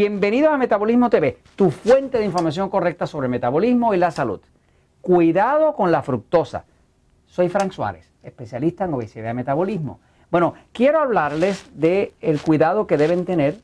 Bienvenidos 0.00 0.52
a 0.52 0.56
Metabolismo 0.56 1.10
TV, 1.10 1.38
tu 1.56 1.72
fuente 1.72 2.18
de 2.18 2.24
información 2.24 2.70
correcta 2.70 3.04
sobre 3.08 3.26
metabolismo 3.26 3.94
y 3.94 3.96
la 3.96 4.12
salud. 4.12 4.38
Cuidado 5.00 5.74
con 5.74 5.90
la 5.90 6.02
fructosa. 6.02 6.66
Soy 7.26 7.48
Frank 7.48 7.72
Suárez, 7.72 8.08
especialista 8.22 8.84
en 8.84 8.94
obesidad 8.94 9.32
y 9.32 9.34
metabolismo. 9.34 9.98
Bueno, 10.30 10.54
quiero 10.70 11.00
hablarles 11.00 11.68
del 11.74 12.12
el 12.20 12.40
cuidado 12.40 12.86
que 12.86 12.96
deben 12.96 13.24
tener 13.24 13.56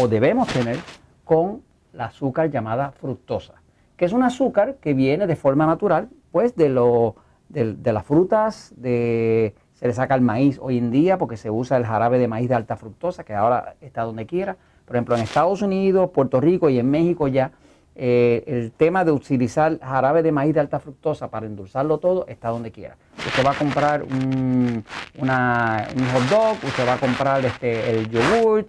o 0.00 0.06
debemos 0.06 0.46
tener 0.46 0.78
con 1.24 1.62
la 1.92 2.04
azúcar 2.04 2.52
llamada 2.52 2.92
fructosa, 2.92 3.54
que 3.96 4.04
es 4.04 4.12
un 4.12 4.22
azúcar 4.22 4.76
que 4.76 4.94
viene 4.94 5.26
de 5.26 5.34
forma 5.34 5.66
natural, 5.66 6.08
pues 6.30 6.54
de, 6.54 6.68
lo, 6.68 7.16
de, 7.48 7.74
de 7.74 7.92
las 7.92 8.06
frutas, 8.06 8.72
de, 8.76 9.56
se 9.74 9.88
le 9.88 9.92
saca 9.92 10.14
el 10.14 10.20
maíz 10.20 10.56
hoy 10.62 10.78
en 10.78 10.92
día 10.92 11.18
porque 11.18 11.36
se 11.36 11.50
usa 11.50 11.78
el 11.78 11.84
jarabe 11.84 12.20
de 12.20 12.28
maíz 12.28 12.48
de 12.48 12.54
alta 12.54 12.76
fructosa, 12.76 13.24
que 13.24 13.34
ahora 13.34 13.74
está 13.80 14.02
donde 14.02 14.26
quiera. 14.26 14.56
Por 14.90 14.96
ejemplo, 14.96 15.14
en 15.14 15.22
Estados 15.22 15.62
Unidos, 15.62 16.10
Puerto 16.12 16.40
Rico 16.40 16.68
y 16.68 16.80
en 16.80 16.90
México 16.90 17.28
ya 17.28 17.52
eh, 17.94 18.42
el 18.48 18.72
tema 18.72 19.04
de 19.04 19.12
utilizar 19.12 19.78
jarabe 19.78 20.20
de 20.20 20.32
maíz 20.32 20.52
de 20.52 20.58
alta 20.58 20.80
fructosa 20.80 21.30
para 21.30 21.46
endulzarlo 21.46 21.98
todo 21.98 22.26
está 22.26 22.48
donde 22.48 22.72
quiera. 22.72 22.96
Usted 23.24 23.46
va 23.46 23.52
a 23.52 23.54
comprar 23.54 24.02
un, 24.02 24.84
hot 25.16 26.22
dog, 26.28 26.56
usted 26.64 26.88
va 26.88 26.94
a 26.94 26.98
comprar 26.98 27.44
este, 27.44 27.88
el 27.88 28.10
yogur, 28.10 28.66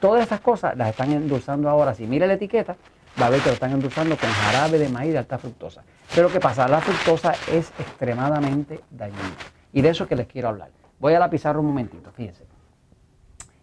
todas 0.00 0.26
esas 0.26 0.40
cosas 0.40 0.76
las 0.76 0.90
están 0.90 1.12
endulzando 1.12 1.70
ahora. 1.70 1.94
Si 1.94 2.06
mire 2.06 2.26
la 2.26 2.34
etiqueta, 2.34 2.76
va 3.18 3.28
a 3.28 3.30
ver 3.30 3.40
que 3.40 3.46
lo 3.46 3.54
están 3.54 3.72
endulzando 3.72 4.18
con 4.18 4.28
jarabe 4.28 4.78
de 4.78 4.90
maíz 4.90 5.12
de 5.12 5.18
alta 5.20 5.38
fructosa. 5.38 5.82
Pero 6.14 6.30
¿qué 6.30 6.40
pasa? 6.40 6.68
La 6.68 6.82
fructosa 6.82 7.32
es 7.50 7.72
extremadamente 7.78 8.82
dañina. 8.90 9.32
Y 9.72 9.80
de 9.80 9.88
eso 9.88 10.06
que 10.06 10.14
les 10.14 10.26
quiero 10.26 10.48
hablar. 10.48 10.68
Voy 11.00 11.14
a 11.14 11.18
la 11.18 11.30
pizarra 11.30 11.58
un 11.58 11.68
momentito, 11.68 12.12
fíjense. 12.12 12.44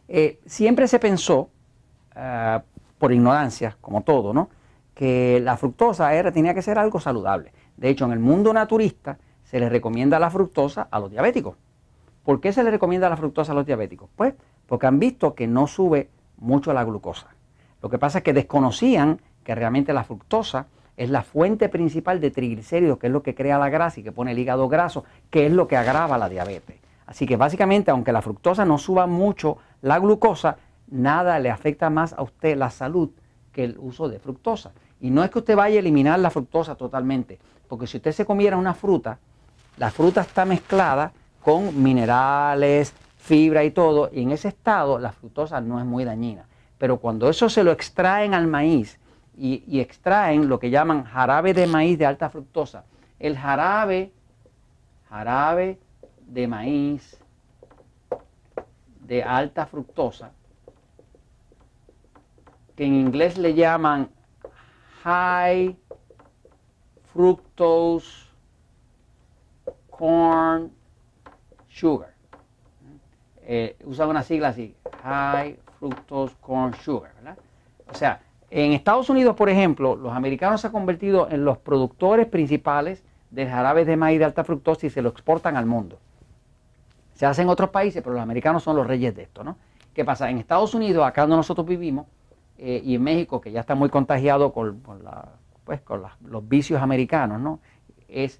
Eh, 0.07 0.39
siempre 0.47 0.87
se 0.87 0.97
pensó, 0.97 1.51
ah, 2.15 2.63
por 2.97 3.11
ignorancia, 3.11 3.77
como 3.81 4.01
todo, 4.01 4.33
¿no? 4.33 4.49
que 4.93 5.39
la 5.43 5.57
fructosa 5.57 6.13
era, 6.13 6.31
tenía 6.31 6.53
que 6.53 6.61
ser 6.61 6.77
algo 6.77 6.99
saludable. 6.99 7.53
De 7.77 7.89
hecho, 7.89 8.05
en 8.05 8.11
el 8.11 8.19
mundo 8.19 8.53
naturista 8.53 9.17
se 9.43 9.59
le 9.59 9.69
recomienda 9.69 10.19
la 10.19 10.29
fructosa 10.29 10.87
a 10.91 10.99
los 10.99 11.09
diabéticos. 11.09 11.55
¿Por 12.23 12.39
qué 12.39 12.53
se 12.53 12.63
le 12.63 12.71
recomienda 12.71 13.09
la 13.09 13.17
fructosa 13.17 13.51
a 13.51 13.55
los 13.55 13.65
diabéticos? 13.65 14.09
Pues 14.15 14.35
porque 14.67 14.87
han 14.87 14.99
visto 14.99 15.33
que 15.33 15.47
no 15.47 15.67
sube 15.67 16.09
mucho 16.37 16.71
la 16.71 16.83
glucosa. 16.83 17.27
Lo 17.81 17.89
que 17.89 17.97
pasa 17.97 18.19
es 18.19 18.23
que 18.23 18.33
desconocían 18.33 19.19
que 19.43 19.55
realmente 19.55 19.91
la 19.91 20.03
fructosa 20.03 20.67
es 20.97 21.09
la 21.09 21.23
fuente 21.23 21.67
principal 21.67 22.21
de 22.21 22.29
triglicéridos, 22.29 22.99
que 22.99 23.07
es 23.07 23.13
lo 23.13 23.23
que 23.23 23.33
crea 23.33 23.57
la 23.57 23.69
grasa 23.69 23.99
y 23.99 24.03
que 24.03 24.11
pone 24.11 24.33
el 24.33 24.39
hígado 24.39 24.69
graso, 24.69 25.03
que 25.31 25.47
es 25.47 25.51
lo 25.51 25.67
que 25.67 25.77
agrava 25.77 26.19
la 26.19 26.29
diabetes. 26.29 26.79
Así 27.07 27.25
que 27.25 27.37
básicamente, 27.37 27.89
aunque 27.89 28.11
la 28.11 28.21
fructosa 28.21 28.65
no 28.65 28.77
suba 28.77 29.07
mucho 29.07 29.57
la 29.81 29.97
glucosa, 29.97 30.57
nada 30.91 31.39
le 31.39 31.49
afecta 31.49 31.89
más 31.89 32.13
a 32.13 32.21
usted 32.21 32.55
la 32.55 32.69
salud 32.69 33.09
que 33.51 33.63
el 33.63 33.77
uso 33.79 34.07
de 34.07 34.19
fructosa. 34.19 34.71
Y 34.99 35.09
no 35.09 35.23
es 35.23 35.31
que 35.31 35.39
usted 35.39 35.55
vaya 35.55 35.77
a 35.77 35.79
eliminar 35.79 36.19
la 36.19 36.29
fructosa 36.29 36.75
totalmente, 36.75 37.39
porque 37.67 37.87
si 37.87 37.97
usted 37.97 38.11
se 38.11 38.25
comiera 38.25 38.57
una 38.57 38.75
fruta, 38.75 39.17
la 39.77 39.89
fruta 39.89 40.21
está 40.21 40.45
mezclada 40.45 41.11
con 41.41 41.81
minerales, 41.81 42.93
fibra 43.17 43.63
y 43.63 43.71
todo, 43.71 44.09
y 44.13 44.21
en 44.21 44.31
ese 44.31 44.49
estado 44.49 44.99
la 44.99 45.11
fructosa 45.11 45.59
no 45.61 45.79
es 45.79 45.85
muy 45.85 46.03
dañina. 46.03 46.45
Pero 46.77 46.97
cuando 46.97 47.29
eso 47.29 47.49
se 47.49 47.63
lo 47.63 47.71
extraen 47.71 48.33
al 48.33 48.47
maíz 48.47 48.99
y, 49.37 49.79
extraen 49.79 50.49
lo 50.49 50.59
que 50.59 50.69
llaman 50.69 51.03
jarabe 51.03 51.53
de 51.53 51.67
maíz 51.67 51.97
de 51.97 52.05
alta 52.05 52.29
fructosa, 52.29 52.83
el 53.19 53.37
jarabe, 53.37 54.11
jarabe 55.09 55.79
de 56.27 56.47
maíz 56.47 57.17
de 59.01 59.23
alta 59.23 59.65
fructosa, 59.65 60.31
en 62.85 62.95
inglés 62.95 63.37
le 63.37 63.53
llaman 63.53 64.09
high 65.03 65.77
fructose 67.13 68.25
corn 69.87 70.71
sugar. 71.69 72.09
Eh, 73.43 73.75
usan 73.83 74.09
una 74.09 74.23
sigla 74.23 74.47
así, 74.47 74.75
high 75.03 75.59
fructose 75.77 76.35
corn 76.41 76.73
sugar. 76.73 77.11
O 77.87 77.93
sea, 77.93 78.21
en 78.49 78.71
Estados 78.71 79.11
Unidos, 79.11 79.35
por 79.35 79.49
ejemplo, 79.49 79.95
los 79.95 80.13
americanos 80.13 80.61
se 80.61 80.67
han 80.67 80.73
convertido 80.73 81.29
en 81.29 81.45
los 81.45 81.59
productores 81.59 82.25
principales 82.25 83.03
de 83.29 83.47
jarabes 83.47 83.85
de 83.85 83.95
maíz 83.95 84.17
de 84.17 84.25
alta 84.25 84.43
fructosa 84.43 84.87
y 84.87 84.89
se 84.89 85.03
lo 85.03 85.09
exportan 85.09 85.55
al 85.55 85.67
mundo. 85.67 85.99
Se 87.13 87.27
hace 87.27 87.43
en 87.43 87.49
otros 87.49 87.69
países, 87.69 88.01
pero 88.01 88.15
los 88.15 88.23
americanos 88.23 88.63
son 88.63 88.75
los 88.75 88.87
reyes 88.87 89.15
de 89.15 89.21
esto, 89.21 89.43
¿no? 89.43 89.57
¿Qué 89.93 90.03
pasa? 90.03 90.31
En 90.31 90.39
Estados 90.39 90.73
Unidos, 90.73 91.05
acá 91.05 91.21
donde 91.21 91.35
nosotros 91.35 91.67
vivimos, 91.67 92.07
eh, 92.63 92.79
y 92.85 92.99
México, 92.99 93.41
que 93.41 93.51
ya 93.51 93.61
está 93.61 93.73
muy 93.73 93.89
contagiado 93.89 94.53
con, 94.53 94.83
pues, 95.63 95.81
con 95.81 96.03
los 96.23 96.47
vicios 96.47 96.79
americanos, 96.79 97.41
¿no? 97.41 97.59
Es 98.07 98.39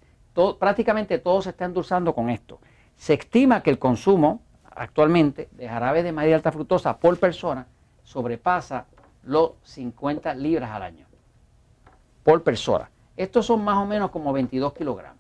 prácticamente 0.60 1.18
todo 1.18 1.42
se 1.42 1.50
está 1.50 1.66
endulzando 1.66 2.14
con 2.14 2.30
esto. 2.30 2.60
Se 2.96 3.16
estima 3.16 3.64
que 3.64 3.72
el 3.72 3.80
consumo 3.80 4.44
actualmente 4.76 5.50
de 5.54 5.68
jarabe 5.68 6.04
de 6.04 6.12
maíz 6.12 6.30
de 6.30 6.36
alta 6.36 6.52
fructosa 6.52 7.00
por 7.00 7.18
persona 7.18 7.66
sobrepasa 8.04 8.86
los 9.24 9.54
50 9.64 10.36
libras 10.36 10.70
al 10.70 10.84
año 10.84 11.08
por 12.24 12.44
persona. 12.44 12.92
Estos 13.18 13.48
son 13.48 13.64
más 13.64 13.78
o 13.78 13.88
menos 13.88 14.12
como 14.12 14.32
22 14.34 14.74
kilogramos. 14.74 15.18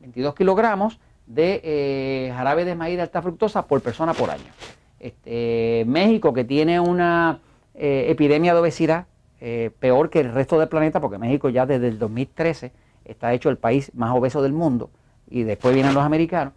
22 0.00 0.34
kilogramos 0.34 1.00
de 1.26 1.62
eh, 1.64 2.32
jarabe 2.36 2.66
de 2.66 2.74
maíz 2.74 2.96
de 2.96 3.02
alta 3.02 3.22
fructosa 3.22 3.66
por 3.66 3.80
persona 3.80 4.12
por 4.12 4.28
año. 4.28 4.52
Este, 5.00 5.84
México, 5.86 6.34
que 6.34 6.44
tiene 6.44 6.78
una 6.78 7.40
eh, 7.74 8.06
epidemia 8.08 8.54
de 8.54 8.60
obesidad 8.60 9.06
eh, 9.40 9.72
peor 9.78 10.10
que 10.10 10.20
el 10.20 10.32
resto 10.32 10.58
del 10.58 10.68
planeta, 10.68 11.00
porque 11.00 11.18
México 11.18 11.48
ya 11.50 11.66
desde 11.66 11.88
el 11.88 11.98
2013 11.98 12.72
está 13.04 13.32
hecho 13.34 13.50
el 13.50 13.58
país 13.58 13.90
más 13.94 14.16
obeso 14.16 14.40
del 14.40 14.52
mundo, 14.52 14.90
y 15.28 15.42
después 15.42 15.74
vienen 15.74 15.92
los 15.92 16.02
americanos, 16.02 16.54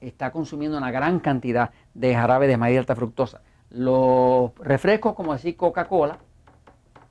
está 0.00 0.30
consumiendo 0.30 0.78
una 0.78 0.90
gran 0.90 1.20
cantidad 1.20 1.70
de 1.92 2.14
jarabe 2.14 2.46
de 2.46 2.56
maíz 2.56 2.74
de 2.74 2.78
alta 2.78 2.96
fructosa. 2.96 3.42
Los 3.68 4.54
refrescos, 4.58 5.14
como 5.14 5.32
decir 5.32 5.56
Coca-Cola, 5.56 6.18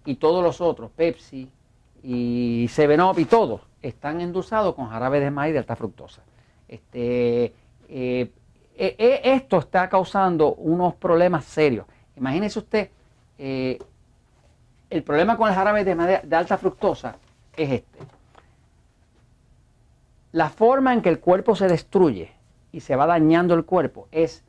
y 0.06 0.16
todos 0.16 0.44
los 0.44 0.62
otros, 0.62 0.90
Pepsi 0.96 1.52
y 2.02 2.68
Seven 2.72 3.02
Up 3.02 3.20
y 3.20 3.26
todos, 3.26 3.62
están 3.82 4.22
endulzados 4.22 4.74
con 4.74 4.88
jarabe 4.88 5.20
de 5.20 5.30
maíz 5.30 5.54
de 5.54 5.60
alta 5.60 5.76
fructosa. 5.76 6.24
Este, 6.68 7.54
eh, 7.88 8.32
esto 8.76 9.60
está 9.60 9.90
causando 9.90 10.56
unos 10.56 10.96
problemas 10.96 11.46
serios. 11.46 11.86
Imagínese 12.20 12.60
usted, 12.60 12.90
eh, 13.38 13.80
el 14.90 15.04
problema 15.04 15.38
con 15.38 15.50
el 15.50 15.56
jarabe 15.56 15.84
de, 15.84 16.22
de 16.24 16.36
alta 16.36 16.58
fructosa 16.58 17.16
es 17.56 17.72
este. 17.72 18.00
La 20.32 20.50
forma 20.50 20.94
en 20.94 21.02
que 21.02 21.10
el 21.10 21.20
cuerpo 21.20 21.56
se 21.56 21.68
destruye 21.68 22.32
y 22.72 22.82
se 22.82 22.96
va 22.96 23.08
dañando 23.08 23.56
el 23.56 23.66
cuerpo 23.66 24.08
es 24.12 24.44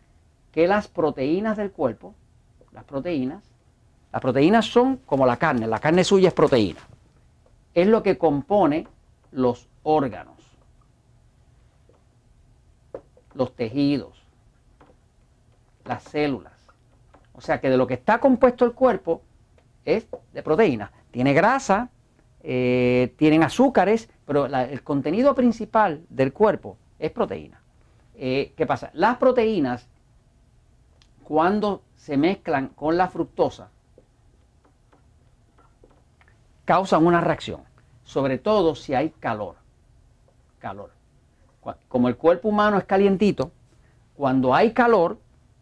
que 0.52 0.66
las 0.66 0.88
proteínas 0.88 1.56
del 1.56 1.70
cuerpo, 1.70 2.14
las 2.72 2.84
proteínas, 2.84 3.44
las 4.12 4.20
proteínas 4.20 4.66
son 4.66 4.96
como 4.98 5.26
la 5.26 5.36
carne, 5.36 5.66
la 5.66 5.78
carne 5.78 6.04
suya 6.04 6.28
es 6.28 6.34
proteína. 6.34 6.80
Es 7.74 7.86
lo 7.86 8.02
que 8.02 8.18
compone 8.18 8.88
los 9.30 9.68
órganos, 9.84 10.34
los 13.34 13.54
tejidos, 13.54 14.20
las 15.84 16.02
células. 16.02 16.59
O 17.32 17.40
sea 17.40 17.60
que 17.60 17.70
de 17.70 17.76
lo 17.76 17.86
que 17.86 17.94
está 17.94 18.18
compuesto 18.18 18.64
el 18.64 18.72
cuerpo 18.72 19.22
es 19.84 20.06
de 20.32 20.42
proteínas. 20.42 20.90
Tiene 21.10 21.32
grasa, 21.32 21.90
eh, 22.42 23.14
tienen 23.16 23.42
azúcares, 23.42 24.08
pero 24.26 24.46
el 24.46 24.82
contenido 24.82 25.34
principal 25.34 26.04
del 26.08 26.32
cuerpo 26.32 26.76
es 26.98 27.10
proteína. 27.10 27.60
Eh, 28.14 28.52
¿Qué 28.56 28.66
pasa? 28.66 28.90
Las 28.94 29.16
proteínas, 29.16 29.88
cuando 31.24 31.82
se 31.96 32.16
mezclan 32.16 32.68
con 32.68 32.96
la 32.96 33.08
fructosa, 33.08 33.70
causan 36.64 37.04
una 37.04 37.20
reacción, 37.20 37.62
sobre 38.04 38.38
todo 38.38 38.74
si 38.74 38.94
hay 38.94 39.10
calor. 39.10 39.56
Calor. 40.58 40.92
Como 41.88 42.08
el 42.08 42.16
cuerpo 42.16 42.48
humano 42.48 42.78
es 42.78 42.84
calientito, 42.84 43.52
cuando 44.14 44.54
hay 44.54 44.72
calor, 44.72 45.18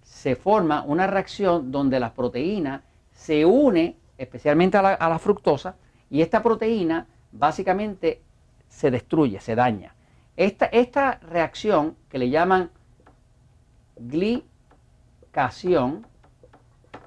se 0.08 0.34
forma 0.34 0.82
una 0.82 1.06
reacción 1.06 1.70
donde 1.70 2.00
la 2.00 2.14
proteína 2.14 2.82
se 3.12 3.44
une 3.44 3.96
especialmente 4.16 4.76
a 4.76 4.82
la, 4.82 5.18
fructosa 5.18 5.76
y 6.10 6.22
esta 6.22 6.42
proteína 6.42 7.06
básicamente 7.30 8.22
se 8.68 8.90
destruye, 8.90 9.38
se 9.38 9.54
daña. 9.54 9.94
Esta, 10.36 10.66
esta 10.66 11.20
reacción 11.30 11.94
que 12.08 12.18
le 12.18 12.30
llaman 12.30 12.70
glicación, 13.96 14.46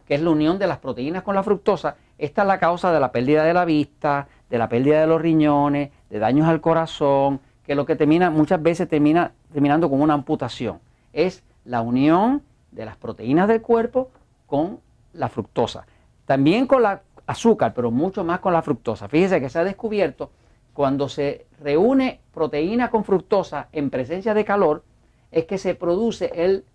que 0.05 0.15
es 0.15 0.21
la 0.21 0.29
unión 0.29 0.57
de 0.57 0.67
las 0.67 0.77
proteínas 0.77 1.23
con 1.23 1.35
la 1.35 1.43
fructosa, 1.43 1.97
esta 2.17 2.43
es 2.43 2.47
la 2.47 2.59
causa 2.59 2.93
de 2.93 2.99
la 2.99 3.11
pérdida 3.11 3.43
de 3.43 3.53
la 3.53 3.65
vista, 3.65 4.27
de 4.49 4.57
la 4.57 4.69
pérdida 4.69 5.01
de 5.01 5.07
los 5.07 5.21
riñones, 5.21 5.89
de 6.09 6.19
daños 6.19 6.47
al 6.47 6.61
corazón, 6.61 7.41
que 7.65 7.75
lo 7.75 7.85
que 7.85 7.95
termina 7.95 8.29
muchas 8.29 8.61
veces 8.61 8.87
termina 8.87 9.33
terminando 9.51 9.89
con 9.89 10.01
una 10.01 10.13
amputación. 10.13 10.79
Es 11.11 11.43
la 11.65 11.81
unión 11.81 12.43
de 12.71 12.85
las 12.85 12.97
proteínas 12.97 13.47
del 13.47 13.61
cuerpo 13.61 14.09
con 14.47 14.79
la 15.13 15.29
fructosa. 15.29 15.85
también 16.25 16.65
con 16.65 16.81
la 16.81 17.01
azúcar, 17.27 17.73
pero 17.73 17.91
mucho 17.91 18.23
más 18.23 18.39
con 18.39 18.53
la 18.53 18.61
fructosa. 18.61 19.07
Fíjese 19.07 19.39
que 19.39 19.49
se 19.49 19.59
ha 19.59 19.63
descubierto 19.63 20.31
cuando 20.73 21.09
se 21.09 21.45
reúne 21.59 22.21
proteína 22.33 22.89
con 22.89 23.03
fructosa 23.03 23.67
en 23.71 23.89
presencia 23.89 24.33
de 24.33 24.45
calor, 24.45 24.83
es 25.31 25.45
que 25.45 25.57
se 25.57 25.75
produce 25.75 26.31
el, 26.35 26.65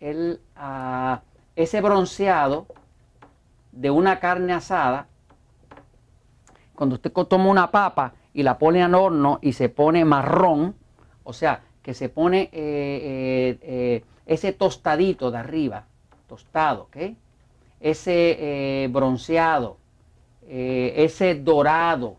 el 0.00 0.40
ah, 0.56 1.22
ese 1.56 1.80
bronceado 1.80 2.66
de 3.72 3.90
una 3.90 4.18
carne 4.18 4.52
asada. 4.52 5.06
Cuando 6.74 6.96
usted 6.96 7.12
toma 7.12 7.46
una 7.46 7.70
papa 7.70 8.14
y 8.32 8.42
la 8.42 8.58
pone 8.58 8.82
al 8.82 8.94
horno 8.94 9.38
y 9.42 9.52
se 9.52 9.68
pone 9.68 10.04
marrón, 10.04 10.74
o 11.24 11.32
sea, 11.32 11.62
que 11.82 11.94
se 11.94 12.08
pone 12.08 12.42
eh, 12.42 12.50
eh, 12.52 13.58
eh, 13.62 14.04
ese 14.30 14.52
tostadito 14.52 15.30
de 15.30 15.38
arriba, 15.38 15.84
tostado, 16.28 16.82
¿ok? 16.82 16.96
Ese 17.80 18.88
bronceado, 18.92 19.76
ese 20.46 21.34
dorado. 21.34 22.16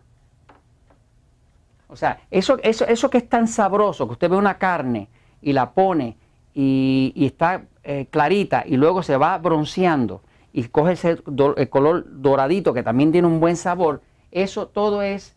O 1.87 1.95
sea, 1.95 2.21
eso, 2.29 2.57
eso, 2.63 2.85
eso 2.85 3.09
que 3.09 3.19
es 3.19 3.29
tan 3.29 3.47
sabroso, 3.47 4.07
que 4.07 4.13
usted 4.13 4.29
ve 4.29 4.35
una 4.35 4.57
carne 4.57 5.07
y 5.41 5.53
la 5.53 5.71
pone 5.71 6.17
y, 6.53 7.13
está 7.15 7.63
clarita 8.09 8.63
y 8.65 8.75
luego 8.77 9.03
se 9.03 9.17
va 9.17 9.37
bronceando 9.37 10.21
y 10.53 10.63
coge 10.65 10.93
ese 10.93 11.17
el 11.57 11.69
color 11.69 12.05
doradito 12.21 12.73
que 12.73 12.83
también 12.83 13.11
tiene 13.11 13.27
un 13.27 13.39
buen 13.39 13.55
sabor, 13.55 14.01
eso 14.31 14.67
todo 14.67 15.01
es 15.01 15.35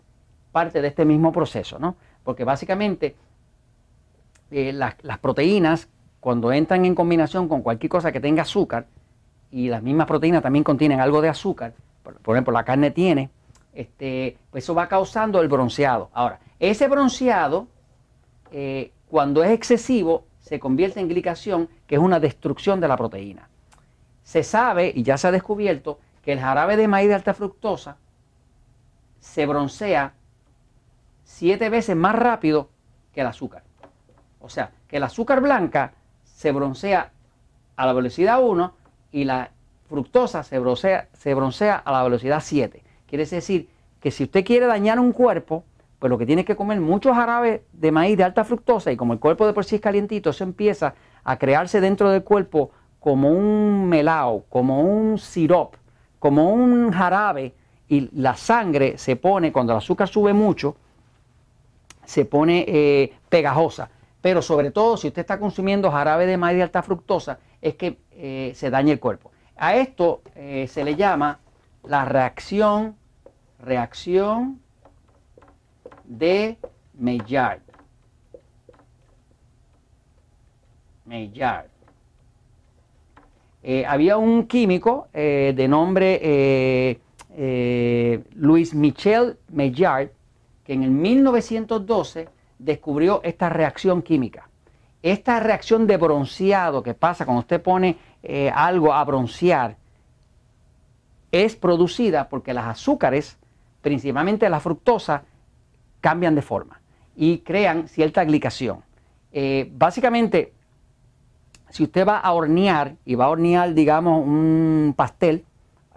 parte 0.53 0.81
de 0.81 0.89
este 0.89 1.05
mismo 1.05 1.33
proceso, 1.33 1.79
¿no? 1.79 1.97
Porque 2.23 2.45
básicamente 2.45 3.17
eh, 4.51 4.73
las, 4.73 4.95
proteínas, 5.21 5.89
cuando 6.25 6.51
entran 6.53 6.87
en 6.87 6.95
combinación 6.95 7.49
con 7.49 7.61
cualquier 7.61 7.91
cosa 7.91 8.11
que 8.11 8.19
tenga 8.19 8.45
azúcar, 8.45 8.87
y 9.51 9.69
las 9.69 9.83
mismas 9.83 10.07
proteínas 10.07 10.43
también 10.43 10.65
contienen 10.65 10.99
algo 10.99 11.21
de 11.21 11.29
azúcar, 11.29 11.75
por, 12.03 12.35
ejemplo, 12.35 12.51
la 12.51 12.65
carne 12.65 12.91
tiene, 12.91 13.29
este, 13.75 14.39
pues 14.51 14.65
eso 14.65 14.75
va 14.75 14.89
causando 14.89 15.43
el 15.43 15.49
bronceado. 15.49 16.09
Ahora, 16.15 16.41
ese 16.59 16.89
bronceado, 16.89 17.67
eh, 18.53 18.91
cuando 19.07 19.45
es 19.45 19.51
excesivo, 19.51 20.25
se 20.41 20.59
convierte 20.59 20.99
en 20.99 21.09
glicación, 21.09 21.69
que 21.87 21.97
es 21.97 22.01
una 22.01 22.19
destrucción 22.21 22.81
de 22.81 22.89
la 22.89 22.97
proteína. 22.97 23.51
Se 24.23 24.43
sabe, 24.45 24.95
y 24.97 25.03
ya 25.03 25.19
se 25.19 25.27
ha 25.27 25.31
descubierto, 25.31 25.99
que 26.23 26.33
el 26.33 26.41
jarabe 26.41 26.79
de 26.79 26.89
maíz 26.89 27.09
de 27.09 27.17
alta 27.17 27.35
fructosa 27.35 27.99
se 29.21 29.45
broncea 29.45 30.15
siete 31.23 31.69
veces 31.69 31.95
más 31.95 32.15
rápido 32.15 32.71
que 33.13 33.21
el 33.21 33.27
azúcar. 33.27 33.63
O 34.41 34.49
sea, 34.49 34.71
que 34.89 34.97
el 34.97 35.03
azúcar 35.03 35.43
blanca 35.43 35.93
se 36.35 36.53
broncea 36.53 37.13
a 37.77 37.87
la 37.87 37.93
velocidad 37.93 38.43
1 38.43 38.75
y 39.13 39.25
la 39.25 39.51
fructosa 39.89 40.43
se 40.43 40.59
broncea, 40.59 41.09
se 41.13 41.33
broncea 41.35 41.77
a 41.77 41.93
la 41.93 42.03
velocidad 42.03 42.43
7. 42.43 42.83
Quiere 43.07 43.25
decir 43.25 43.69
que 44.01 44.11
si 44.11 44.25
usted 44.25 44.45
quiere 44.45 44.67
dañar 44.67 44.99
un 44.99 45.13
cuerpo, 45.13 45.65
pues 45.99 46.11
lo 46.11 46.19
que 46.19 46.27
tiene 46.27 46.45
que 46.45 46.57
comer 46.57 46.81
mucho 46.81 47.15
jarabe 47.15 47.65
de 47.73 47.93
maíz 47.93 48.17
de 48.19 48.25
alta 48.25 48.45
fructosa 48.45 48.91
y 48.93 48.97
como 48.97 49.13
el 49.13 49.21
cuerpo 49.21 49.47
de 49.47 49.53
por 49.53 49.65
sí 49.65 49.77
es 49.77 49.81
calientito, 49.81 50.31
eso 50.31 50.45
empieza 50.45 50.95
a 51.23 51.39
crearse 51.39 51.81
dentro 51.81 52.11
del 52.11 52.25
cuerpo 52.25 52.71
como 52.99 53.31
un 53.31 53.89
melao, 53.89 54.45
como 54.49 54.81
un 54.81 55.19
sirop, 55.19 55.77
como 56.19 56.53
un 56.53 56.91
jarabe 56.91 57.55
y 57.89 58.11
la 58.21 58.35
sangre 58.35 58.99
se 58.99 59.17
pone, 59.17 59.53
cuando 59.53 59.73
el 59.73 59.79
azúcar 59.79 60.09
sube 60.09 60.33
mucho, 60.33 60.77
se 62.05 62.25
pone 62.25 62.65
eh, 62.67 63.13
pegajosa. 63.29 63.89
Pero 64.25 64.41
sobre 64.41 64.71
todo 64.71 64.97
si 64.97 65.09
usted 65.09 65.21
está 65.21 65.39
consumiendo 65.39 65.91
jarabe 65.91 66.25
de 66.25 66.39
maíz 66.39 66.63
alta 66.63 66.83
fructosa, 66.83 67.41
es 67.61 67.75
que 67.75 67.99
eh, 68.13 68.53
se 68.55 68.71
daña 68.71 68.91
el 68.91 68.99
cuerpo. 68.99 69.31
A 69.55 69.77
esto 69.77 70.23
eh, 70.35 70.67
se 70.67 70.83
le 70.83 70.97
llama 70.97 71.41
la 71.83 72.07
reacción, 72.07 72.97
reacción 73.59 74.63
de 76.05 76.57
Maillard. 76.99 77.61
Maillard. 81.05 81.67
había 83.87 84.17
un 84.17 84.47
químico 84.47 85.09
de 85.13 85.67
nombre 85.69 86.99
Luis 88.37 88.73
Michel 88.73 89.37
Maillard 89.53 90.09
que 90.65 90.73
en 90.73 90.83
el 90.83 90.91
1912 90.93 92.34
descubrió 92.65 93.21
esta 93.23 93.49
reacción 93.49 94.03
química. 94.03 94.49
Esta 95.03 95.39
reacción 95.39 95.87
de 95.87 95.99
bronceado 95.99 96.83
que 96.83 96.95
pasa 96.95 97.27
cuando 97.27 97.41
usted 97.41 97.61
pone 97.61 97.99
eh, 98.23 98.51
algo 98.55 98.93
a 98.93 99.05
broncear 99.05 99.77
es 101.31 101.57
producida 101.57 102.29
porque 102.29 102.55
las 102.55 102.67
azúcares, 102.67 103.37
principalmente 103.83 104.49
la 104.49 104.61
fructosa, 104.61 105.25
cambian 106.01 106.35
de 106.35 106.43
forma 106.43 106.81
y 107.17 107.39
crean 107.39 107.89
cierta 107.89 108.25
glicación. 108.25 108.83
Eh, 109.33 109.71
básicamente, 109.75 110.55
si 111.69 111.83
usted 111.83 112.07
va 112.07 112.19
a 112.19 112.33
hornear 112.33 112.97
y 113.05 113.15
va 113.15 113.27
a 113.27 113.29
hornear, 113.29 113.75
digamos, 113.75 114.25
un 114.25 114.95
pastel, 114.97 115.45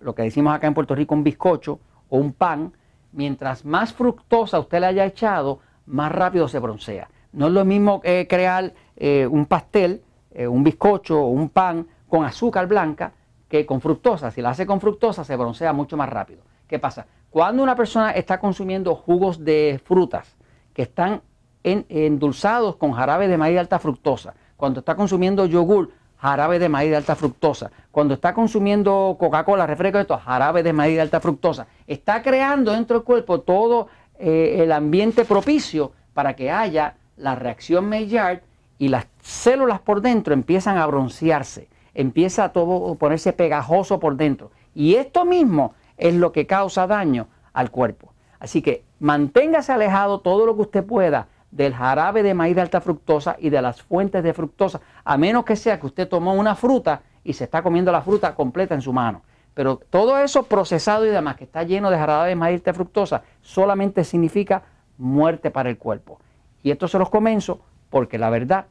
lo 0.02 0.16
que 0.16 0.24
decimos 0.24 0.54
acá 0.54 0.68
en 0.68 0.74
Puerto 0.74 0.96
Rico, 0.96 1.16
un 1.16 1.24
bizcocho 1.24 1.80
o 2.10 2.18
un 2.18 2.34
pan, 2.34 2.74
mientras 3.14 3.64
más 3.64 3.94
fructosa 3.94 4.60
usted 4.60 4.80
le 4.80 4.88
haya 4.88 5.06
echado, 5.06 5.60
más 5.88 6.12
rápido 6.12 6.48
se 6.48 6.60
broncea. 6.60 7.10
No 7.32 7.48
es 7.48 7.54
lo 7.54 7.66
mismo 7.66 8.02
eh, 8.04 8.28
crear 8.30 8.74
eh, 8.96 9.28
un 9.28 9.46
pastel, 9.46 10.02
eh, 10.32 10.48
un 10.48 10.64
bizcocho 10.64 11.22
o 11.22 11.28
un 11.28 11.50
pan 11.50 11.88
con 12.08 12.24
azúcar 12.24 12.68
blanca 12.68 13.14
que 13.50 13.66
con 13.66 13.82
fructosa. 13.82 14.32
Si 14.32 14.42
la 14.42 14.52
hace 14.52 14.66
con 14.66 14.80
fructosa, 14.80 15.24
se 15.24 15.36
broncea 15.36 15.74
mucho 15.74 15.98
más 15.98 16.10
rápido. 16.10 16.42
¿Qué 16.68 16.80
pasa? 16.80 17.06
Cuando 17.30 17.64
una 17.64 17.76
persona 17.76 18.12
está 18.12 18.40
consumiendo 18.40 18.96
jugos 18.96 19.44
de 19.44 19.82
frutas 19.84 20.36
que 20.74 20.84
están 20.84 21.22
endulzados 21.64 22.78
con 22.78 22.94
jarabe 22.94 23.28
de 23.28 23.38
maíz 23.38 23.56
de 23.56 23.60
alta 23.60 23.80
fructosa, 23.80 24.34
cuando 24.56 24.80
está 24.80 24.96
consumiendo 24.96 25.46
yogur 25.46 25.92
jarabe 26.18 26.60
de 26.60 26.70
maíz 26.70 26.90
de 26.90 26.98
alta 26.98 27.16
fructosa. 27.16 27.72
Cuando 27.92 28.16
está 28.16 28.34
consumiendo 28.34 29.16
Coca-Cola, 29.20 29.68
refresco, 29.68 30.00
esto, 30.00 30.18
jarabe 30.18 30.64
de 30.64 30.74
maíz 30.74 30.96
de 30.96 31.02
alta 31.02 31.20
fructosa. 31.20 31.68
Está 31.86 32.22
creando 32.22 32.72
dentro 32.72 32.98
del 32.98 33.06
cuerpo 33.06 33.42
todo 33.42 33.88
eh, 34.20 34.64
el 34.64 34.72
ambiente 34.72 35.26
propicio 35.26 35.92
para 36.14 36.36
que 36.36 36.52
haya 36.52 36.96
la 37.18 37.36
reacción 37.36 37.88
Maillard 37.90 38.42
y 38.80 38.90
las 38.90 39.08
células 39.22 39.80
por 39.80 40.02
dentro 40.02 40.34
empiezan 40.34 40.78
a 40.78 40.86
broncearse, 40.86 41.68
empieza 41.94 42.46
a 42.46 42.54
todo 42.54 42.96
ponerse 42.96 43.34
pegajoso 43.34 44.00
por 44.00 44.16
dentro. 44.16 44.52
Y 44.74 44.96
esto 44.96 45.26
mismo 45.26 45.74
es 45.98 46.14
lo 46.14 46.32
que 46.32 46.46
causa 46.46 46.88
daño 46.88 47.28
al 47.54 47.72
cuerpo. 47.72 48.14
Así 48.40 48.62
que 48.62 48.84
manténgase 49.00 49.72
alejado 49.72 50.20
todo 50.20 50.46
lo 50.46 50.56
que 50.56 50.62
usted 50.62 50.86
pueda 50.86 51.28
del 51.52 51.74
jarabe 51.74 52.24
de 52.24 52.34
maíz 52.34 52.56
de 52.56 52.62
alta 52.62 52.82
fructosa 52.82 53.36
y 53.40 53.50
de 53.50 53.62
las 53.62 53.82
fuentes 53.82 54.24
de 54.24 54.34
fructosa, 54.34 54.82
a 55.04 55.18
menos 55.18 55.46
que 55.46 55.56
sea 55.56 55.80
que 55.80 55.88
usted 55.88 56.08
tomó 56.08 56.34
una 56.34 56.56
fruta 56.56 57.02
y 57.24 57.34
se 57.34 57.46
está 57.46 57.64
comiendo 57.64 57.92
la 57.92 58.02
fruta 58.02 58.36
completa 58.36 58.76
en 58.76 58.82
su 58.82 58.94
mano. 58.94 59.22
Pero 59.58 59.78
todo 59.78 60.20
eso 60.20 60.44
procesado 60.44 61.04
y 61.04 61.10
demás 61.10 61.36
que 61.36 61.46
está 61.46 61.64
lleno 61.64 61.90
de 61.90 61.98
jarabe 61.98 62.30
de 62.30 62.36
maíz 62.36 62.64
de 62.64 62.76
fructosa 62.76 63.24
solamente 63.42 64.04
significa 64.04 64.62
muerte 65.00 65.50
para 65.50 65.72
el 65.72 65.80
cuerpo. 65.80 66.20
Y 66.62 66.70
esto 66.70 66.88
se 66.88 67.00
los 67.00 67.10
comenzo 67.10 67.60
porque 67.90 68.20
la 68.20 68.30
verdad 68.30 68.68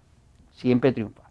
siempre 0.53 0.93
triunfa. 0.93 1.26